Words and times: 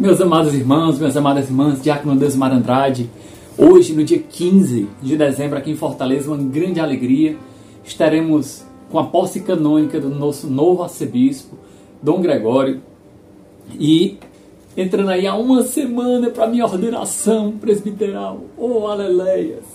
Meus 0.00 0.18
amados 0.18 0.54
irmãos, 0.54 0.98
minhas 0.98 1.14
amadas 1.14 1.50
irmãs, 1.50 1.82
Diácono 1.82 2.16
Desmar 2.16 2.50
Andrade, 2.54 3.10
hoje, 3.58 3.92
no 3.92 4.02
dia 4.02 4.18
15 4.18 4.88
de 5.02 5.14
dezembro, 5.14 5.58
aqui 5.58 5.72
em 5.72 5.76
Fortaleza, 5.76 6.32
uma 6.32 6.42
grande 6.42 6.80
alegria, 6.80 7.36
estaremos 7.84 8.64
com 8.90 8.98
a 8.98 9.04
posse 9.04 9.42
canônica 9.42 10.00
do 10.00 10.08
nosso 10.08 10.46
novo 10.46 10.82
arcebispo, 10.82 11.54
Dom 12.02 12.22
Gregório, 12.22 12.80
e 13.78 14.16
entrando 14.74 15.10
aí 15.10 15.26
há 15.26 15.34
uma 15.34 15.64
semana 15.64 16.30
para 16.30 16.46
minha 16.46 16.64
ordenação 16.64 17.52
presbiteral. 17.60 18.40
Oh, 18.56 18.86
aleluias! 18.86 19.66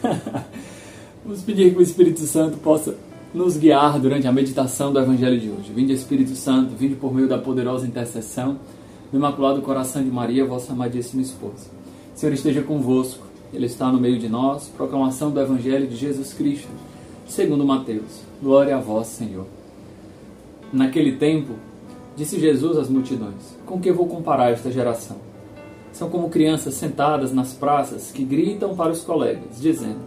Vamos 1.26 1.42
pedir 1.42 1.72
que 1.72 1.78
o 1.80 1.82
Espírito 1.82 2.20
Santo 2.20 2.56
possa 2.58 2.94
nos 3.34 3.56
guiar 3.56 3.98
durante 3.98 4.28
a 4.28 4.32
meditação 4.32 4.92
do 4.92 5.00
Evangelho 5.00 5.40
de 5.40 5.50
hoje. 5.50 5.72
Vinde 5.74 5.92
Espírito 5.92 6.36
Santo, 6.36 6.72
vinde 6.78 6.94
por 6.94 7.12
meio 7.12 7.26
da 7.26 7.36
poderosa 7.36 7.84
intercessão 7.84 8.60
do 9.12 9.18
Imaculado 9.18 9.60
Coração 9.60 10.02
de 10.02 10.10
Maria, 10.10 10.46
vossa 10.46 10.72
amadíssima 10.72 11.20
esposa. 11.20 11.70
O 12.14 12.18
Senhor 12.18 12.32
esteja 12.32 12.62
convosco, 12.62 13.26
Ele 13.52 13.66
está 13.66 13.92
no 13.92 14.00
meio 14.00 14.18
de 14.18 14.26
nós. 14.26 14.68
Proclamação 14.74 15.30
do 15.30 15.38
Evangelho 15.38 15.86
de 15.86 15.96
Jesus 15.96 16.32
Cristo, 16.32 16.70
segundo 17.28 17.62
Mateus. 17.62 18.22
Glória 18.42 18.74
a 18.74 18.80
vós, 18.80 19.08
Senhor. 19.08 19.46
Naquele 20.72 21.16
tempo, 21.16 21.52
disse 22.16 22.40
Jesus 22.40 22.78
às 22.78 22.88
multidões: 22.88 23.54
Com 23.66 23.78
que 23.78 23.92
vou 23.92 24.06
comparar 24.06 24.50
esta 24.50 24.72
geração? 24.72 25.18
São 25.92 26.08
como 26.08 26.30
crianças 26.30 26.72
sentadas 26.72 27.34
nas 27.34 27.52
praças 27.52 28.10
que 28.10 28.24
gritam 28.24 28.74
para 28.74 28.92
os 28.92 29.04
colegas, 29.04 29.60
dizendo: 29.60 30.00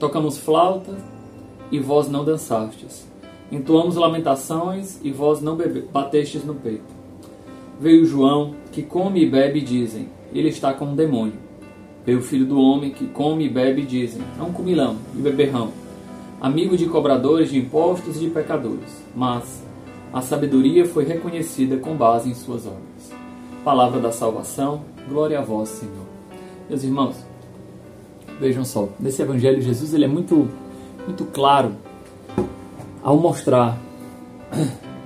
Tocamos 0.00 0.36
flauta 0.38 0.96
e 1.70 1.78
vós 1.78 2.08
não 2.08 2.24
dançastes. 2.24 3.06
Entoamos 3.52 3.94
lamentações 3.94 4.98
e 5.00 5.12
vós 5.12 5.40
não 5.40 5.56
batestes 5.92 6.44
no 6.44 6.56
peito. 6.56 6.97
Veio 7.80 8.04
João, 8.04 8.54
que 8.72 8.82
come 8.82 9.22
e 9.22 9.30
bebe, 9.30 9.60
dizem, 9.60 10.08
ele 10.32 10.48
está 10.48 10.72
com 10.72 10.86
um 10.86 10.96
demônio. 10.96 11.34
Veio 12.04 12.18
o 12.18 12.22
filho 12.22 12.44
do 12.44 12.60
homem, 12.60 12.90
que 12.90 13.06
come 13.06 13.44
e 13.44 13.48
bebe, 13.48 13.82
dizem, 13.82 14.20
é 14.36 14.42
um 14.42 14.52
comilão 14.52 14.96
e 15.14 15.18
beberrão, 15.18 15.70
amigo 16.40 16.76
de 16.76 16.86
cobradores 16.86 17.50
de 17.50 17.58
impostos 17.58 18.16
e 18.16 18.20
de 18.20 18.30
pecadores. 18.30 19.04
Mas 19.14 19.62
a 20.12 20.20
sabedoria 20.20 20.86
foi 20.86 21.04
reconhecida 21.04 21.76
com 21.76 21.94
base 21.94 22.28
em 22.28 22.34
suas 22.34 22.66
obras. 22.66 23.12
Palavra 23.62 24.00
da 24.00 24.10
salvação, 24.10 24.82
glória 25.08 25.38
a 25.38 25.42
vós, 25.42 25.68
Senhor. 25.68 26.06
Meus 26.68 26.82
irmãos, 26.82 27.16
vejam 28.40 28.64
só, 28.64 28.88
nesse 28.98 29.22
evangelho 29.22 29.62
Jesus 29.62 29.94
ele 29.94 30.04
é 30.04 30.08
muito, 30.08 30.48
muito 31.06 31.24
claro 31.26 31.76
ao 33.02 33.16
mostrar 33.16 33.78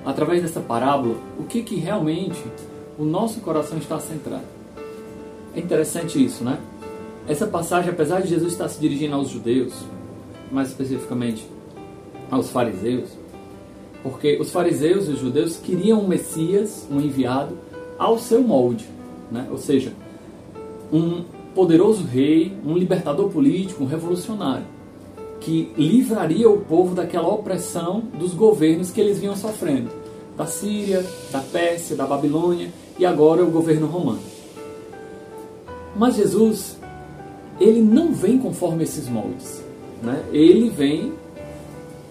através 0.05 0.43
dessa 0.43 0.61
parábola, 0.61 1.17
o 1.39 1.45
que, 1.45 1.63
que 1.63 1.77
realmente 1.77 2.43
o 2.99 3.05
nosso 3.05 3.41
coração 3.41 3.79
está 3.79 3.99
centrado. 3.99 4.45
É 5.55 5.61
interessante 5.61 6.23
isso, 6.23 6.45
né? 6.45 6.59
Essa 7.29 7.47
passagem, 7.47 7.91
apesar 7.91 8.21
de 8.21 8.29
Jesus 8.29 8.53
estar 8.53 8.69
se 8.69 8.81
dirigindo 8.81 9.15
aos 9.15 9.29
judeus, 9.29 9.75
mais 10.51 10.69
especificamente 10.69 11.47
aos 12.31 12.51
fariseus, 12.51 13.11
porque 14.03 14.37
os 14.41 14.51
fariseus 14.51 15.07
e 15.07 15.13
os 15.13 15.21
judeus 15.21 15.57
queriam 15.57 16.01
um 16.01 16.09
Messias, 16.09 16.87
um 16.91 17.01
enviado, 17.01 17.57
ao 17.99 18.19
seu 18.19 18.43
molde, 18.43 18.89
né? 19.31 19.47
ou 19.51 19.59
seja, 19.59 19.93
um 20.93 21.23
poderoso 21.55 22.05
rei, 22.05 22.53
um 22.67 22.77
libertador 22.77 23.29
político, 23.29 23.85
um 23.85 23.87
revolucionário 23.87 24.65
que 25.43 25.73
livraria 25.77 26.49
o 26.49 26.61
povo 26.61 26.95
daquela 26.95 27.29
opressão 27.29 28.01
dos 28.01 28.33
governos 28.33 28.91
que 28.91 29.01
eles 29.01 29.19
vinham 29.19 29.37
sofrendo, 29.37 29.91
da 30.37 30.47
Síria, 30.47 31.05
da 31.33 31.41
Pérsia, 31.41 31.97
da 31.97 32.07
Babilônia 32.07 32.71
e 32.99 33.05
agora 33.05 33.45
o 33.45 33.51
governo 33.51 33.87
romano. 33.87 34.21
Mas 35.97 36.15
Jesus, 36.15 36.79
ele 37.61 37.83
não 37.83 38.13
vem 38.13 38.39
conforme 38.39 38.85
esses 38.85 39.09
moldes. 39.09 39.63
Né? 40.01 40.23
Ele 40.33 40.71
vem 40.71 41.13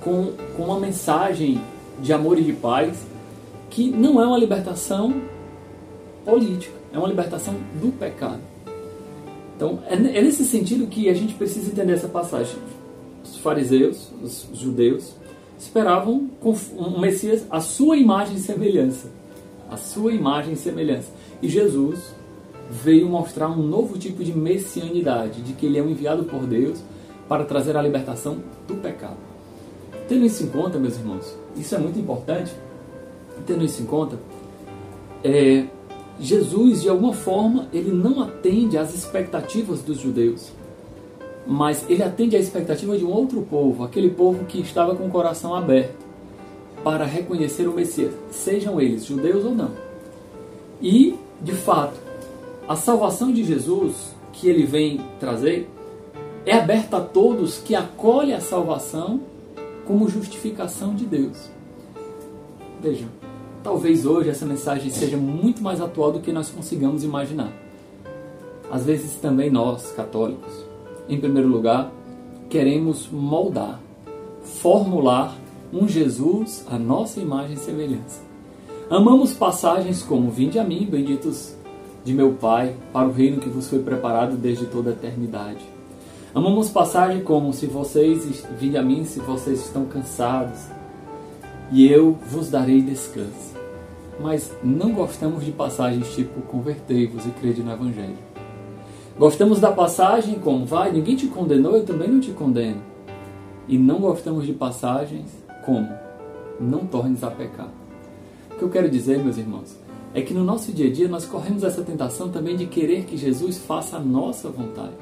com, 0.02 0.34
com 0.58 0.64
uma 0.64 0.80
mensagem 0.80 1.62
de 2.02 2.12
amor 2.12 2.38
e 2.38 2.44
de 2.44 2.54
paz 2.54 2.98
que 3.70 3.90
não 3.90 4.22
é 4.22 4.28
uma 4.28 4.38
libertação 4.38 5.22
política, 6.26 6.76
é 6.94 6.98
uma 6.98 7.08
libertação 7.08 7.56
do 7.82 7.94
pecado. 7.94 8.42
Então, 9.56 9.80
é, 9.88 9.94
é 9.94 10.22
nesse 10.22 10.44
sentido 10.44 10.88
que 10.88 11.08
a 11.08 11.14
gente 11.14 11.34
precisa 11.34 11.72
entender 11.72 11.94
essa 11.94 12.10
passagem 12.10 12.58
fariseus, 13.42 14.10
os 14.22 14.48
judeus, 14.54 15.14
esperavam 15.60 16.30
um 16.44 17.00
Messias 17.00 17.46
à 17.50 17.60
sua 17.60 17.98
imagem 17.98 18.36
e 18.36 18.40
semelhança. 18.40 19.10
A 19.70 19.78
sua 19.78 20.14
imagem 20.14 20.54
e 20.54 20.58
semelhança. 20.58 21.12
E 21.42 21.50
Jesus 21.50 22.14
veio 22.70 23.08
mostrar 23.08 23.50
um 23.50 23.62
novo 23.62 23.98
tipo 23.98 24.24
de 24.24 24.34
messianidade, 24.34 25.42
de 25.42 25.54
que 25.54 25.66
ele 25.66 25.78
é 25.78 25.84
um 25.84 25.90
enviado 25.90 26.24
por 26.24 26.46
Deus 26.46 26.80
para 27.28 27.44
trazer 27.44 27.76
a 27.76 27.82
libertação 27.82 28.38
do 28.68 28.76
pecado. 28.76 29.18
Tendo 30.08 30.26
isso 30.26 30.44
em 30.44 30.48
conta, 30.48 30.80
meus 30.80 30.98
irmãos, 30.98 31.38
isso 31.56 31.76
é 31.76 31.78
muito 31.78 32.00
importante. 32.00 32.52
Tendo 33.46 33.64
isso 33.64 33.82
em 33.82 33.86
conta, 33.86 34.20
é, 35.24 35.66
Jesus, 36.20 36.82
de 36.82 36.90
alguma 36.90 37.14
forma, 37.14 37.68
ele 37.74 37.92
não 37.92 38.22
atende 38.22 38.78
às 38.78 38.94
expectativas 38.94 39.82
dos 39.82 40.00
judeus 40.00 40.52
mas 41.52 41.86
ele 41.90 42.02
atende 42.02 42.38
à 42.38 42.40
expectativa 42.40 42.98
de 42.98 43.04
um 43.04 43.12
outro 43.12 43.42
povo, 43.42 43.84
aquele 43.84 44.10
povo 44.10 44.46
que 44.46 44.62
estava 44.62 44.96
com 44.96 45.06
o 45.06 45.10
coração 45.10 45.54
aberto 45.54 46.06
para 46.82 47.04
reconhecer 47.04 47.68
o 47.68 47.74
Messias, 47.74 48.14
sejam 48.32 48.80
eles 48.80 49.06
judeus 49.06 49.44
ou 49.44 49.54
não. 49.54 49.72
E, 50.82 51.14
de 51.42 51.52
fato, 51.52 52.00
a 52.66 52.78
salvação 52.78 53.34
de 53.34 53.44
Jesus 53.44 54.16
que 54.32 54.48
ele 54.48 54.66
vem 54.66 55.02
trazer 55.20 55.70
é 56.46 56.54
aberta 56.54 56.98
a 56.98 57.02
todos 57.02 57.58
que 57.58 57.76
acolhem 57.76 58.34
a 58.34 58.40
salvação 58.40 59.20
como 59.86 60.08
justificação 60.08 60.96
de 60.96 61.06
Deus. 61.06 61.50
Vejam, 62.82 63.10
talvez 63.62 64.06
hoje 64.06 64.30
essa 64.30 64.46
mensagem 64.46 64.90
seja 64.90 65.18
muito 65.18 65.62
mais 65.62 65.82
atual 65.82 66.14
do 66.14 66.22
que 66.22 66.32
nós 66.32 66.50
consigamos 66.50 67.04
imaginar. 67.04 67.52
Às 68.72 68.86
vezes 68.86 69.16
também 69.18 69.50
nós, 69.50 69.92
católicos, 69.92 70.71
em 71.12 71.20
primeiro 71.20 71.50
lugar, 71.50 71.92
queremos 72.50 73.10
moldar, 73.12 73.82
formular 74.42 75.36
um 75.74 75.86
Jesus 75.86 76.66
à 76.72 76.80
nossa 76.80 77.20
imagem 77.20 77.56
e 77.56 77.60
semelhança. 77.60 78.22
Amamos 78.90 79.34
passagens 79.34 80.02
como 80.02 80.32
Vinde 80.32 80.58
a 80.58 80.64
mim, 80.64 80.88
benditos 80.90 81.54
de 82.06 82.14
meu 82.14 82.34
Pai, 82.34 82.76
para 82.94 83.08
o 83.08 83.12
reino 83.12 83.42
que 83.42 83.50
vos 83.50 83.70
foi 83.70 83.80
preparado 83.80 84.38
desde 84.38 84.66
toda 84.66 84.92
a 84.92 84.94
eternidade. 84.94 85.60
Amamos 86.34 86.70
passagens 86.70 87.24
como 87.26 87.54
Se 87.54 87.68
vocês 87.68 88.46
vinde 88.58 88.78
a 88.78 88.82
mim, 88.82 89.04
se 89.04 89.20
vocês 89.20 89.66
estão 89.66 89.86
cansados, 89.86 90.60
e 91.74 91.86
eu 91.86 92.18
vos 92.30 92.50
darei 92.50 92.82
descanso. 92.82 93.52
Mas 94.18 94.52
não 94.64 94.94
gostamos 94.94 95.44
de 95.44 95.52
passagens 95.52 96.14
tipo 96.16 96.42
Convertei-vos 96.44 97.26
e 97.26 97.30
crede 97.32 97.62
no 97.62 97.72
Evangelho. 97.72 98.31
Gostamos 99.18 99.60
da 99.60 99.72
passagem 99.72 100.40
como 100.40 100.66
vai, 100.66 100.92
ninguém 100.92 101.16
te 101.16 101.28
condenou, 101.28 101.76
eu 101.76 101.86
também 101.86 102.08
não 102.08 102.20
te 102.20 102.32
condeno. 102.32 102.82
E 103.68 103.78
não 103.78 104.00
gostamos 104.00 104.46
de 104.46 104.54
passagens 104.54 105.30
como 105.66 105.88
não 106.60 106.86
tornes 106.86 107.24
a 107.24 107.30
pecar. 107.30 107.70
O 108.52 108.56
que 108.56 108.64
eu 108.64 108.70
quero 108.70 108.90
dizer, 108.90 109.24
meus 109.24 109.38
irmãos, 109.38 109.76
é 110.14 110.22
que 110.22 110.34
no 110.34 110.44
nosso 110.44 110.72
dia 110.72 110.88
a 110.88 110.92
dia 110.92 111.08
nós 111.08 111.26
corremos 111.26 111.64
essa 111.64 111.82
tentação 111.82 112.30
também 112.30 112.56
de 112.56 112.66
querer 112.66 113.06
que 113.06 113.18
Jesus 113.18 113.58
faça 113.58 113.98
a 113.98 114.00
nossa 114.00 114.50
vontade. 114.50 114.94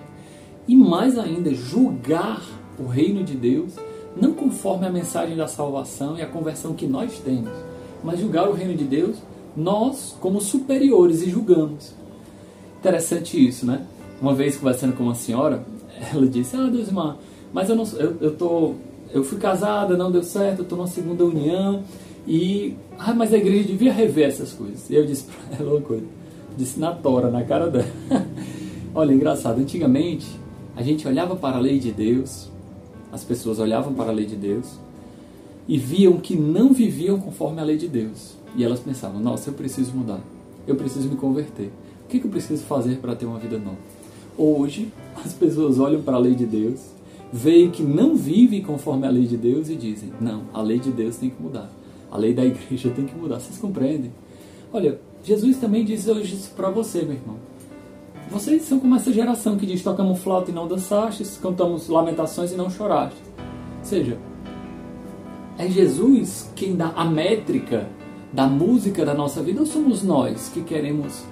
E 0.67 0.75
mais 0.75 1.17
ainda, 1.17 1.53
julgar 1.53 2.41
o 2.77 2.87
reino 2.87 3.23
de 3.23 3.35
Deus 3.35 3.73
não 4.19 4.33
conforme 4.33 4.85
a 4.85 4.91
mensagem 4.91 5.35
da 5.35 5.47
salvação 5.47 6.17
e 6.17 6.21
a 6.21 6.27
conversão 6.27 6.73
que 6.73 6.87
nós 6.87 7.19
temos, 7.19 7.51
mas 8.03 8.19
julgar 8.19 8.49
o 8.49 8.53
reino 8.53 8.75
de 8.75 8.83
Deus 8.83 9.17
nós 9.55 10.15
como 10.19 10.39
superiores 10.39 11.21
e 11.21 11.29
julgamos. 11.29 11.93
Interessante 12.79 13.45
isso, 13.45 13.65
né? 13.65 13.85
Uma 14.21 14.33
vez 14.33 14.57
conversando 14.57 14.93
com 14.93 15.03
uma 15.03 15.15
senhora, 15.15 15.63
ela 16.13 16.27
disse: 16.27 16.55
Ah, 16.55 16.67
Deus 16.67 16.87
irmã, 16.87 17.17
mas 17.53 17.69
eu 17.69 17.75
não 17.75 17.85
eu, 17.97 18.17
eu 18.21 18.35
tô 18.35 18.75
eu 19.11 19.23
fui 19.23 19.37
casada, 19.39 19.97
não 19.97 20.11
deu 20.11 20.23
certo, 20.23 20.59
eu 20.59 20.65
tô 20.65 20.75
numa 20.75 20.87
segunda 20.87 21.25
união 21.25 21.83
e 22.27 22.75
ah, 22.97 23.13
mas 23.13 23.33
a 23.33 23.37
igreja 23.37 23.67
devia 23.67 23.91
rever 23.91 24.27
essas 24.27 24.53
coisas. 24.53 24.89
E 24.89 24.95
eu 24.95 25.05
disse 25.05 25.25
para 25.25 25.57
ela 25.59 25.71
uma 25.71 25.81
coisa, 25.81 26.05
disse 26.57 26.79
na 26.79 26.91
tora, 26.91 27.31
na 27.31 27.43
cara 27.43 27.69
dela. 27.69 27.87
Olha, 28.93 29.13
engraçado, 29.13 29.59
antigamente 29.59 30.27
a 30.75 30.83
gente 30.83 31.07
olhava 31.07 31.35
para 31.35 31.57
a 31.57 31.59
lei 31.59 31.79
de 31.79 31.91
Deus, 31.91 32.49
as 33.11 33.23
pessoas 33.23 33.59
olhavam 33.59 33.93
para 33.93 34.09
a 34.09 34.13
lei 34.13 34.25
de 34.25 34.35
Deus 34.35 34.79
e 35.67 35.77
viam 35.77 36.17
que 36.17 36.35
não 36.35 36.73
viviam 36.73 37.19
conforme 37.19 37.59
a 37.61 37.63
lei 37.63 37.77
de 37.77 37.87
Deus. 37.87 38.35
E 38.55 38.63
elas 38.63 38.79
pensavam: 38.79 39.19
nossa, 39.19 39.49
eu 39.49 39.53
preciso 39.53 39.91
mudar, 39.93 40.19
eu 40.67 40.75
preciso 40.75 41.07
me 41.07 41.15
converter. 41.15 41.71
O 42.05 42.09
que, 42.09 42.19
que 42.19 42.25
eu 42.25 42.31
preciso 42.31 42.63
fazer 42.63 42.97
para 42.97 43.15
ter 43.15 43.25
uma 43.25 43.37
vida 43.37 43.57
nova? 43.57 43.77
Hoje, 44.41 44.87
as 45.25 45.33
pessoas 45.33 45.79
olham 45.79 46.01
para 46.01 46.15
a 46.15 46.19
lei 46.19 46.33
de 46.33 46.45
Deus, 46.45 46.79
veem 47.29 47.69
que 47.69 47.83
não 47.83 48.15
vivem 48.15 48.63
conforme 48.63 49.05
a 49.05 49.09
lei 49.09 49.25
de 49.27 49.35
Deus 49.35 49.69
e 49.69 49.75
dizem: 49.75 50.13
não, 50.21 50.43
a 50.53 50.61
lei 50.61 50.79
de 50.79 50.91
Deus 50.91 51.17
tem 51.17 51.29
que 51.29 51.43
mudar. 51.43 51.69
A 52.09 52.17
lei 52.17 52.33
da 52.33 52.45
igreja 52.45 52.89
tem 52.89 53.05
que 53.05 53.13
mudar. 53.17 53.41
Vocês 53.41 53.59
compreendem? 53.59 54.13
Olha, 54.71 54.97
Jesus 55.25 55.57
também 55.57 55.83
diz 55.83 56.07
hoje 56.07 56.35
isso 56.35 56.51
para 56.55 56.69
você, 56.69 57.01
meu 57.01 57.15
irmão. 57.15 57.35
Vocês 58.31 58.61
são 58.61 58.79
como 58.79 58.95
essa 58.95 59.11
geração 59.11 59.57
que 59.57 59.65
diz: 59.65 59.83
tocamos 59.83 60.19
flauta 60.19 60.51
e 60.51 60.53
não 60.53 60.69
dançastes, 60.69 61.37
cantamos 61.37 61.89
lamentações 61.89 62.53
e 62.53 62.55
não 62.55 62.69
choraste. 62.69 63.19
Ou 63.79 63.83
seja, 63.83 64.17
é 65.57 65.67
Jesus 65.69 66.49
quem 66.55 66.77
dá 66.77 66.93
a 66.95 67.03
métrica 67.03 67.89
da 68.31 68.47
música 68.47 69.05
da 69.05 69.13
nossa 69.13 69.43
vida 69.43 69.59
ou 69.59 69.65
somos 69.65 70.01
nós 70.01 70.47
que 70.53 70.61
queremos 70.61 71.25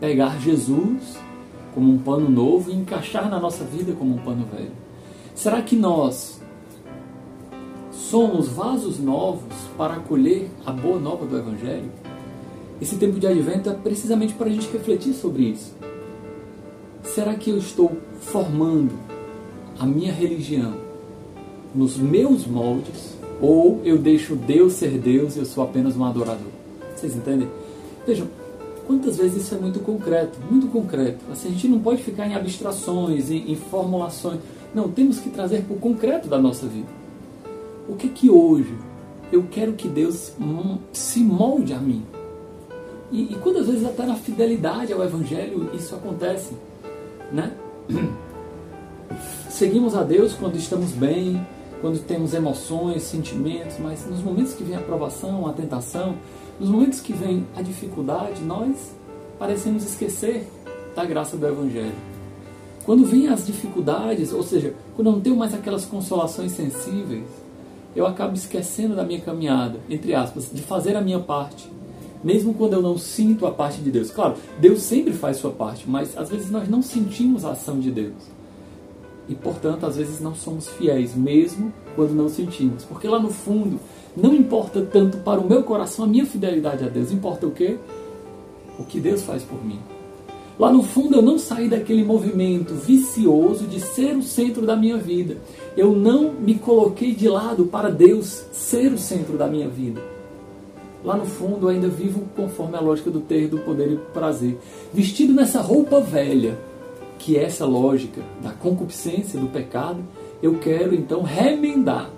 pegar 0.00 0.40
Jesus 0.40 1.16
como 1.74 1.92
um 1.92 1.98
pano 1.98 2.28
novo 2.28 2.70
e 2.70 2.74
encaixar 2.74 3.28
na 3.30 3.40
nossa 3.40 3.64
vida 3.64 3.92
como 3.92 4.14
um 4.14 4.18
pano 4.18 4.46
velho? 4.46 4.72
Será 5.34 5.62
que 5.62 5.74
nós 5.76 6.40
somos 7.90 8.48
vasos 8.48 8.98
novos 8.98 9.54
para 9.76 9.94
acolher 9.94 10.48
a 10.66 10.72
boa 10.72 10.98
nova 10.98 11.24
do 11.24 11.36
Evangelho? 11.36 11.90
Esse 12.80 12.96
tempo 12.96 13.18
de 13.18 13.26
advento 13.26 13.70
é 13.70 13.74
precisamente 13.74 14.34
para 14.34 14.48
a 14.48 14.50
gente 14.50 14.70
refletir 14.70 15.14
sobre 15.14 15.44
isso. 15.44 15.74
Será 17.02 17.34
que 17.34 17.50
eu 17.50 17.58
estou 17.58 17.92
formando 18.20 18.92
a 19.78 19.86
minha 19.86 20.12
religião 20.12 20.74
nos 21.74 21.96
meus 21.96 22.46
moldes 22.46 23.16
ou 23.40 23.80
eu 23.84 23.98
deixo 23.98 24.36
Deus 24.36 24.74
ser 24.74 24.98
Deus 24.98 25.36
e 25.36 25.40
eu 25.40 25.44
sou 25.44 25.64
apenas 25.64 25.96
um 25.96 26.04
adorador? 26.04 26.52
Vocês 26.94 27.16
entendem? 27.16 27.48
Vejam, 28.06 28.28
quantas 28.86 29.16
vezes 29.16 29.44
isso 29.44 29.54
é 29.54 29.58
muito 29.58 29.80
concreto, 29.80 30.38
muito 30.50 30.66
concreto. 30.68 31.24
Assim, 31.30 31.48
a 31.48 31.50
gente 31.52 31.68
não 31.68 31.80
pode 31.80 32.02
ficar 32.02 32.26
em 32.26 32.34
abstrações, 32.34 33.30
em, 33.30 33.52
em 33.52 33.56
formulações. 33.56 34.40
Não, 34.74 34.88
temos 34.88 35.18
que 35.18 35.30
trazer 35.30 35.62
para 35.62 35.76
o 35.76 35.78
concreto 35.78 36.28
da 36.28 36.38
nossa 36.38 36.66
vida. 36.66 36.88
O 37.88 37.94
que 37.94 38.08
que 38.08 38.30
hoje 38.30 38.74
eu 39.30 39.44
quero 39.50 39.72
que 39.72 39.88
Deus 39.88 40.32
se 40.92 41.20
molde 41.20 41.72
a 41.72 41.78
mim? 41.78 42.02
E, 43.10 43.32
e 43.32 43.36
quantas 43.36 43.66
vezes 43.66 43.84
até 43.84 44.06
na 44.06 44.14
fidelidade 44.14 44.92
ao 44.92 45.02
Evangelho 45.02 45.70
isso 45.74 45.94
acontece? 45.94 46.54
né? 47.32 47.52
Seguimos 49.48 49.94
a 49.94 50.02
Deus 50.02 50.34
quando 50.34 50.56
estamos 50.56 50.92
bem, 50.92 51.44
quando 51.80 51.98
temos 52.04 52.34
emoções, 52.34 53.02
sentimentos, 53.02 53.78
mas 53.78 54.06
nos 54.06 54.22
momentos 54.22 54.54
que 54.54 54.62
vem 54.62 54.76
a 54.76 54.80
provação, 54.80 55.46
a 55.46 55.52
tentação, 55.52 56.16
nos 56.62 56.70
momentos 56.70 57.00
que 57.00 57.12
vem 57.12 57.44
a 57.56 57.60
dificuldade, 57.60 58.40
nós 58.42 58.94
parecemos 59.36 59.82
esquecer 59.82 60.48
da 60.94 61.04
graça 61.04 61.36
do 61.36 61.44
Evangelho. 61.44 61.90
Quando 62.84 63.04
vêm 63.04 63.26
as 63.26 63.44
dificuldades, 63.44 64.32
ou 64.32 64.44
seja, 64.44 64.72
quando 64.94 65.08
eu 65.08 65.12
não 65.14 65.20
tenho 65.20 65.34
mais 65.34 65.52
aquelas 65.52 65.84
consolações 65.84 66.52
sensíveis, 66.52 67.24
eu 67.96 68.06
acabo 68.06 68.34
esquecendo 68.34 68.94
da 68.94 69.02
minha 69.02 69.20
caminhada, 69.20 69.80
entre 69.90 70.14
aspas, 70.14 70.50
de 70.52 70.62
fazer 70.62 70.96
a 70.96 71.00
minha 71.00 71.18
parte 71.18 71.68
mesmo 72.22 72.54
quando 72.54 72.74
eu 72.74 72.80
não 72.80 72.96
sinto 72.96 73.44
a 73.46 73.50
parte 73.50 73.80
de 73.80 73.90
Deus. 73.90 74.12
Claro, 74.12 74.36
Deus 74.60 74.82
sempre 74.82 75.12
faz 75.12 75.38
sua 75.38 75.50
parte, 75.50 75.90
mas 75.90 76.16
às 76.16 76.30
vezes 76.30 76.52
nós 76.52 76.68
não 76.68 76.80
sentimos 76.80 77.44
a 77.44 77.50
ação 77.50 77.80
de 77.80 77.90
Deus. 77.90 78.14
E 79.28 79.34
portanto, 79.34 79.84
às 79.84 79.96
vezes 79.96 80.20
não 80.20 80.32
somos 80.32 80.68
fiéis, 80.68 81.16
mesmo 81.16 81.72
quando 81.96 82.12
não 82.12 82.28
sentimos. 82.28 82.84
Porque 82.84 83.08
lá 83.08 83.18
no 83.18 83.28
fundo, 83.28 83.80
não 84.16 84.34
importa 84.34 84.82
tanto 84.82 85.18
para 85.18 85.40
o 85.40 85.48
meu 85.48 85.62
coração 85.62 86.04
a 86.04 86.08
minha 86.08 86.26
fidelidade 86.26 86.84
a 86.84 86.88
Deus, 86.88 87.10
importa 87.12 87.46
o 87.46 87.50
quê? 87.50 87.76
O 88.78 88.84
que 88.84 89.00
Deus 89.00 89.22
faz 89.22 89.42
por 89.42 89.64
mim. 89.64 89.78
Lá 90.58 90.70
no 90.70 90.82
fundo, 90.82 91.16
eu 91.16 91.22
não 91.22 91.38
saí 91.38 91.68
daquele 91.68 92.04
movimento 92.04 92.74
vicioso 92.74 93.66
de 93.66 93.80
ser 93.80 94.16
o 94.16 94.22
centro 94.22 94.66
da 94.66 94.76
minha 94.76 94.98
vida. 94.98 95.38
Eu 95.76 95.92
não 95.92 96.32
me 96.32 96.54
coloquei 96.54 97.14
de 97.14 97.28
lado 97.28 97.64
para 97.64 97.90
Deus 97.90 98.44
ser 98.52 98.92
o 98.92 98.98
centro 98.98 99.36
da 99.36 99.46
minha 99.46 99.68
vida 99.68 100.00
lá 101.04 101.16
no 101.16 101.26
fundo 101.26 101.68
ainda 101.68 101.88
vivo 101.88 102.22
conforme 102.36 102.76
a 102.76 102.80
lógica 102.80 103.10
do 103.10 103.20
ter, 103.20 103.48
do 103.48 103.58
poder 103.58 103.92
e 103.92 103.96
do 103.96 104.02
prazer. 104.12 104.58
Vestido 104.92 105.32
nessa 105.32 105.60
roupa 105.60 106.00
velha, 106.00 106.58
que 107.18 107.36
é 107.36 107.44
essa 107.44 107.64
lógica 107.64 108.22
da 108.40 108.50
concupiscência, 108.50 109.38
do 109.38 109.48
pecado, 109.48 109.98
eu 110.42 110.58
quero 110.58 110.94
então 110.94 111.22
remendar 111.22 112.10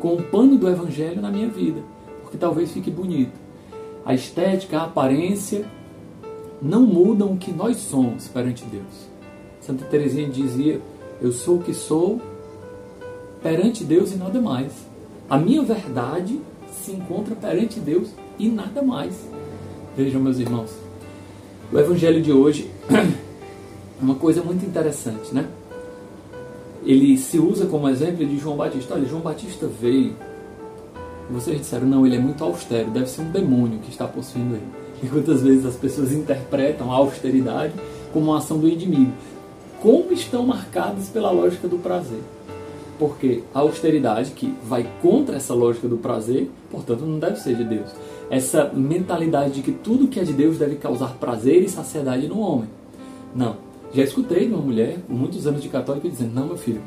com 0.00 0.14
o 0.14 0.22
pano 0.22 0.56
do 0.56 0.68
evangelho 0.68 1.20
na 1.20 1.30
minha 1.30 1.48
vida, 1.48 1.82
porque 2.22 2.38
talvez 2.38 2.72
fique 2.72 2.90
bonito. 2.90 3.38
A 4.04 4.14
estética, 4.14 4.78
a 4.78 4.84
aparência 4.84 5.66
não 6.60 6.82
mudam 6.82 7.32
o 7.32 7.36
que 7.36 7.52
nós 7.52 7.76
somos 7.76 8.26
perante 8.26 8.64
Deus. 8.64 9.08
Santa 9.60 9.84
Teresinha 9.84 10.28
dizia: 10.28 10.80
Eu 11.20 11.30
sou 11.30 11.58
o 11.58 11.62
que 11.62 11.74
sou 11.74 12.20
perante 13.42 13.84
Deus 13.84 14.12
e 14.12 14.16
nada 14.16 14.40
mais. 14.40 14.72
A 15.28 15.38
minha 15.38 15.62
verdade 15.62 16.40
se 16.72 16.92
encontra 16.92 17.34
perante 17.34 17.78
Deus 17.78 18.08
e 18.38 18.48
nada 18.48 18.82
mais. 18.82 19.14
Vejam, 19.96 20.20
meus 20.20 20.38
irmãos, 20.38 20.70
o 21.70 21.78
evangelho 21.78 22.22
de 22.22 22.32
hoje 22.32 22.70
é 22.90 24.02
uma 24.02 24.14
coisa 24.14 24.42
muito 24.42 24.64
interessante, 24.64 25.34
né? 25.34 25.46
Ele 26.84 27.16
se 27.18 27.38
usa 27.38 27.66
como 27.66 27.88
exemplo 27.88 28.24
de 28.26 28.38
João 28.38 28.56
Batista. 28.56 28.94
Olha, 28.94 29.06
João 29.06 29.20
Batista 29.20 29.66
veio 29.66 30.14
e 31.28 31.32
vocês 31.32 31.58
disseram, 31.58 31.86
não, 31.86 32.06
ele 32.06 32.16
é 32.16 32.18
muito 32.18 32.42
austero, 32.42 32.90
deve 32.90 33.06
ser 33.06 33.22
um 33.22 33.30
demônio 33.30 33.78
que 33.78 33.90
está 33.90 34.06
possuindo 34.06 34.56
ele. 34.56 34.66
E 35.02 35.06
quantas 35.06 35.42
vezes 35.42 35.64
as 35.64 35.76
pessoas 35.76 36.12
interpretam 36.12 36.90
a 36.90 36.96
austeridade 36.96 37.72
como 38.12 38.26
uma 38.26 38.38
ação 38.38 38.58
do 38.58 38.68
inimigo. 38.68 39.12
Como 39.80 40.12
estão 40.12 40.44
marcadas 40.46 41.08
pela 41.08 41.30
lógica 41.30 41.68
do 41.68 41.78
prazer. 41.78 42.20
Porque 42.98 43.42
a 43.54 43.60
austeridade, 43.60 44.32
que 44.32 44.54
vai 44.62 44.86
contra 45.00 45.36
essa 45.36 45.54
lógica 45.54 45.88
do 45.88 45.96
prazer, 45.96 46.50
portanto, 46.70 47.00
não 47.00 47.18
deve 47.18 47.36
ser 47.36 47.54
de 47.54 47.64
Deus 47.64 47.90
essa 48.30 48.70
mentalidade 48.72 49.54
de 49.54 49.62
que 49.62 49.72
tudo 49.72 50.06
que 50.06 50.20
é 50.20 50.22
de 50.22 50.32
Deus 50.32 50.56
deve 50.56 50.76
causar 50.76 51.16
prazer 51.18 51.62
e 51.62 51.68
saciedade 51.68 52.28
no 52.28 52.38
homem. 52.38 52.68
Não. 53.34 53.56
Já 53.92 54.04
escutei 54.04 54.46
de 54.46 54.54
uma 54.54 54.62
mulher, 54.62 54.98
muitos 55.08 55.46
anos 55.46 55.62
de 55.62 55.68
católica, 55.68 56.08
dizendo: 56.08 56.32
Não, 56.34 56.46
meu 56.46 56.56
filho, 56.56 56.82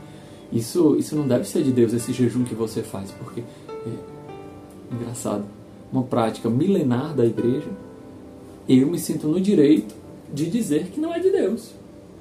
isso, 0.51 0.95
isso 0.97 1.15
não 1.15 1.27
deve 1.27 1.45
ser 1.45 1.63
de 1.63 1.71
Deus, 1.71 1.93
esse 1.93 2.13
jejum 2.13 2.43
que 2.43 2.55
você 2.55 2.81
faz, 2.81 3.11
porque. 3.11 3.41
É, 3.41 4.93
engraçado. 4.93 5.43
Uma 5.91 6.03
prática 6.03 6.49
milenar 6.49 7.13
da 7.13 7.23
igreja, 7.23 7.69
eu 8.67 8.87
me 8.87 8.97
sinto 8.97 9.27
no 9.27 9.39
direito 9.39 9.93
de 10.33 10.49
dizer 10.49 10.87
que 10.87 10.99
não 10.99 11.13
é 11.13 11.19
de 11.19 11.29
Deus. 11.29 11.71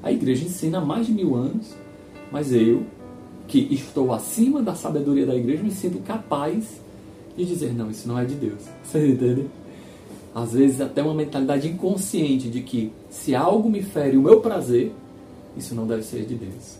A 0.02 0.12
igreja 0.12 0.44
ensina 0.44 0.78
há 0.78 0.80
mais 0.80 1.06
de 1.06 1.12
mil 1.12 1.34
anos, 1.34 1.74
mas 2.30 2.52
eu, 2.52 2.82
que 3.48 3.68
estou 3.70 4.12
acima 4.12 4.60
da 4.62 4.74
sabedoria 4.74 5.24
da 5.24 5.34
igreja, 5.34 5.62
me 5.62 5.70
sinto 5.70 5.98
capaz 6.02 6.80
e 7.36 7.44
dizer: 7.44 7.72
não, 7.72 7.90
isso 7.90 8.06
não 8.08 8.18
é 8.18 8.24
de 8.24 8.34
Deus. 8.34 8.62
Você 8.82 9.08
entende? 9.08 9.46
Às 10.34 10.54
vezes, 10.54 10.80
até 10.80 11.02
uma 11.02 11.14
mentalidade 11.14 11.68
inconsciente 11.68 12.48
de 12.48 12.62
que 12.62 12.90
se 13.10 13.34
algo 13.34 13.68
me 13.68 13.82
fere 13.82 14.16
o 14.16 14.22
meu 14.22 14.40
prazer, 14.40 14.92
isso 15.56 15.74
não 15.74 15.86
deve 15.86 16.02
ser 16.02 16.24
de 16.24 16.34
Deus. 16.34 16.78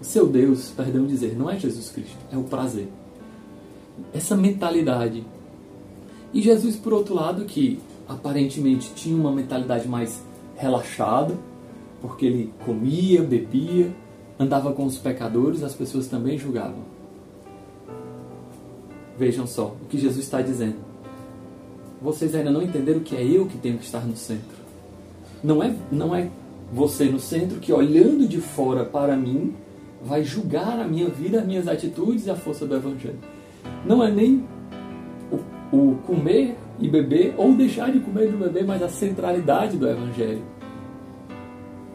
O 0.00 0.04
seu 0.04 0.26
Deus, 0.26 0.70
perdão 0.70 1.06
dizer, 1.06 1.36
não 1.36 1.50
é 1.50 1.58
Jesus 1.58 1.90
Cristo, 1.90 2.16
é 2.32 2.36
o 2.36 2.44
prazer. 2.44 2.88
Essa 4.12 4.36
mentalidade. 4.36 5.24
E 6.32 6.40
Jesus, 6.40 6.76
por 6.76 6.92
outro 6.94 7.14
lado, 7.14 7.44
que 7.44 7.78
aparentemente 8.08 8.92
tinha 8.94 9.16
uma 9.16 9.32
mentalidade 9.32 9.86
mais 9.86 10.22
relaxada, 10.56 11.34
porque 12.00 12.24
ele 12.24 12.52
comia, 12.64 13.22
bebia, 13.22 13.92
andava 14.38 14.72
com 14.72 14.86
os 14.86 14.96
pecadores, 14.96 15.62
as 15.62 15.74
pessoas 15.74 16.06
também 16.06 16.38
julgavam. 16.38 16.82
Vejam 19.18 19.46
só 19.46 19.76
o 19.82 19.86
que 19.88 19.98
Jesus 19.98 20.24
está 20.24 20.40
dizendo. 20.40 20.87
Vocês 22.00 22.34
ainda 22.34 22.50
não 22.50 22.62
entenderam 22.62 23.00
que 23.00 23.16
é 23.16 23.24
eu 23.24 23.46
que 23.46 23.58
tenho 23.58 23.76
que 23.76 23.84
estar 23.84 24.06
no 24.06 24.16
centro. 24.16 24.56
Não 25.42 25.62
é, 25.62 25.74
não 25.90 26.14
é 26.14 26.28
você 26.72 27.06
no 27.06 27.18
centro 27.18 27.58
que, 27.58 27.72
olhando 27.72 28.26
de 28.26 28.40
fora 28.40 28.84
para 28.84 29.16
mim, 29.16 29.54
vai 30.02 30.22
julgar 30.22 30.78
a 30.78 30.84
minha 30.84 31.08
vida, 31.08 31.40
as 31.40 31.46
minhas 31.46 31.66
atitudes 31.66 32.26
e 32.26 32.30
a 32.30 32.36
força 32.36 32.66
do 32.66 32.76
Evangelho. 32.76 33.18
Não 33.84 34.02
é 34.02 34.10
nem 34.10 34.44
o, 35.72 35.76
o 35.76 35.94
comer 36.06 36.56
e 36.78 36.88
beber, 36.88 37.34
ou 37.36 37.54
deixar 37.54 37.90
de 37.90 37.98
comer 37.98 38.28
e 38.28 38.30
de 38.30 38.36
beber, 38.36 38.64
mas 38.64 38.82
a 38.82 38.88
centralidade 38.88 39.76
do 39.76 39.88
Evangelho. 39.88 40.42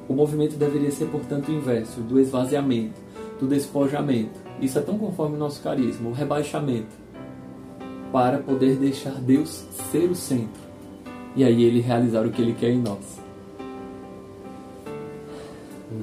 O 0.08 0.14
movimento 0.14 0.58
deveria 0.58 0.92
ser, 0.92 1.06
portanto, 1.06 1.48
o 1.48 1.54
inverso, 1.54 2.02
do 2.02 2.20
esvaziamento, 2.20 3.00
do 3.40 3.48
despojamento. 3.48 4.38
Isso 4.62 4.78
é 4.78 4.82
tão 4.82 4.98
conforme 4.98 5.38
o 5.38 5.40
nosso 5.40 5.62
carisma, 5.62 6.10
o 6.10 6.14
rebaixamento 6.14 7.03
para 8.14 8.38
poder 8.38 8.76
deixar 8.76 9.16
Deus 9.16 9.66
ser 9.92 10.10
o 10.10 10.16
centro 10.16 10.62
e 11.36 11.44
aí 11.44 11.64
ele 11.64 11.82
realizar 11.82 12.26
o 12.26 12.30
que 12.30 12.42
ele 12.42 12.54
quer 12.54 12.70
em 12.70 12.80
nós. 12.80 13.20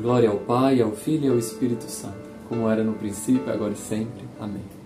Glória 0.01 0.29
ao 0.29 0.39
Pai, 0.39 0.81
ao 0.83 0.91
Filho 0.91 1.27
e 1.27 1.29
ao 1.29 1.39
Espírito 1.39 1.85
Santo, 1.85 2.29
como 2.49 2.69
era 2.69 2.83
no 2.83 2.95
princípio, 2.95 3.53
agora 3.53 3.73
e 3.73 3.77
sempre. 3.77 4.25
Amém. 4.41 4.80